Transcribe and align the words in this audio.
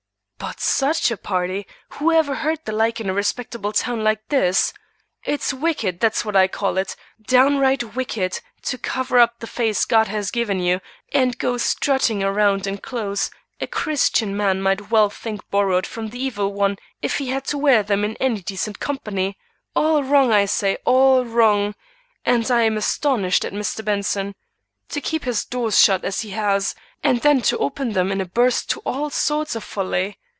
"But 0.37 0.59
such 0.59 1.11
a 1.11 1.17
party! 1.17 1.67
who 1.91 2.11
ever 2.11 2.33
heard 2.33 2.65
the 2.65 2.71
like 2.71 2.99
in 2.99 3.07
a 3.07 3.13
respectable 3.13 3.71
town 3.71 4.03
like 4.03 4.27
this! 4.29 4.73
It's 5.23 5.53
wicked, 5.53 5.99
that's 5.99 6.25
what 6.25 6.35
I 6.35 6.47
call 6.47 6.79
it, 6.79 6.95
downright 7.21 7.95
wicked 7.95 8.39
to 8.63 8.79
cover 8.79 9.19
up 9.19 9.37
the 9.37 9.45
face 9.47 9.85
God 9.85 10.07
has 10.07 10.31
given 10.31 10.59
you 10.59 10.81
and 11.13 11.37
go 11.37 11.57
strutting 11.57 12.23
around 12.23 12.65
in 12.65 12.79
clothes 12.79 13.29
a 13.59 13.67
Christian 13.67 14.35
man 14.35 14.63
might 14.63 14.89
well 14.89 15.11
think 15.11 15.47
borrowed 15.51 15.85
from 15.85 16.09
the 16.09 16.21
Evil 16.21 16.51
One 16.53 16.77
if 17.03 17.19
he 17.19 17.27
had 17.27 17.45
to 17.45 17.57
wear 17.59 17.83
them 17.83 18.03
in 18.03 18.15
any 18.17 18.41
decent 18.41 18.79
company. 18.79 19.37
All 19.75 20.03
wrong, 20.03 20.31
I 20.31 20.45
say, 20.45 20.77
all 20.85 21.23
wrong, 21.23 21.75
and 22.25 22.49
I 22.49 22.63
am 22.63 22.77
astonished 22.77 23.45
at 23.45 23.53
Mr. 23.53 23.85
Benson. 23.85 24.33
To 24.89 25.01
keep 25.01 25.23
his 25.25 25.45
doors 25.45 25.79
shut 25.79 26.03
as 26.03 26.21
he 26.21 26.31
has, 26.31 26.73
and 27.03 27.21
then 27.21 27.41
to 27.43 27.59
open 27.59 27.93
them 27.93 28.11
in 28.11 28.19
a 28.19 28.25
burst 28.25 28.71
to 28.71 28.79
all 28.79 29.11
sorts 29.11 29.55
of 29.55 29.63
folly. 29.63 30.17